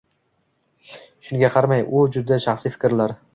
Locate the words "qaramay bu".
1.57-2.03